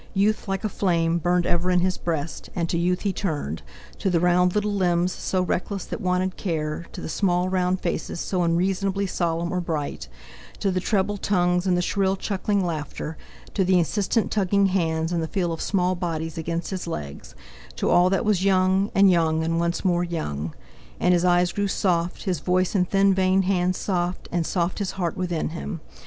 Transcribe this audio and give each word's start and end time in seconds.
Youth, 0.15 0.47
like 0.47 0.63
a 0.63 0.67
flame, 0.69 1.19
burned 1.19 1.45
ever 1.45 1.69
in 1.69 1.81
his 1.81 1.99
breast, 1.99 2.49
and 2.55 2.67
to 2.69 2.77
youth 2.79 3.01
he 3.01 3.13
turned, 3.13 3.61
to 3.99 4.09
the 4.09 4.19
round 4.19 4.55
little 4.55 4.73
limbs, 4.73 5.11
so 5.11 5.43
reckless, 5.43 5.85
that 5.85 6.01
wanted 6.01 6.37
care, 6.37 6.87
to 6.93 7.01
the 7.01 7.07
small 7.07 7.49
round 7.49 7.81
faces 7.81 8.19
so 8.19 8.41
unreasonably 8.41 9.05
solemn 9.05 9.53
or 9.53 9.61
bright, 9.61 10.09
to 10.57 10.71
the 10.71 10.79
treble 10.79 11.17
tongues, 11.17 11.67
and 11.67 11.77
the 11.77 11.83
shrill, 11.83 12.15
chuckling 12.15 12.65
laughter, 12.65 13.15
to 13.53 13.63
the 13.63 13.77
insistent 13.77 14.31
tugging 14.31 14.65
hands, 14.73 15.11
and 15.11 15.21
the 15.21 15.27
feel 15.27 15.53
of 15.53 15.61
small 15.61 15.93
bodies 15.93 16.35
against 16.35 16.71
his 16.71 16.87
legs, 16.87 17.35
to 17.75 17.87
all 17.91 18.09
that 18.09 18.25
was 18.25 18.43
young 18.43 18.89
and 18.95 19.11
young, 19.11 19.43
and 19.43 19.59
once 19.59 19.85
more 19.85 20.03
young. 20.03 20.55
And 20.99 21.13
his 21.13 21.25
eyes 21.25 21.51
grew 21.51 21.67
soft, 21.67 22.23
his 22.23 22.39
voice, 22.39 22.73
and 22.73 22.89
thin 22.89 23.13
veined 23.13 23.45
hands 23.45 23.77
soft, 23.77 24.27
and 24.31 24.47
soft 24.47 24.79
his 24.79 24.93
heart 24.93 25.15
within 25.15 25.49
him. 25.49 25.79